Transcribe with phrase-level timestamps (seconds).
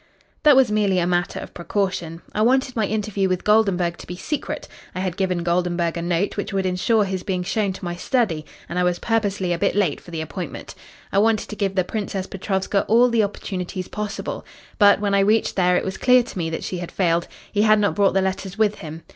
[0.41, 2.23] "That was merely a matter of precaution.
[2.33, 4.67] I wanted my interview with Goldenburg to be secret.
[4.95, 8.43] I had given Goldenburg a note which would ensure his being shown to my study
[8.67, 10.73] and I was purposely a bit late for the appointment.
[11.11, 14.43] I wanted to give the Princess Petrovska all the opportunities possible.
[14.79, 17.27] But when I reached there it was clear to me that she had failed.
[17.51, 19.03] He had not brought the letters with him.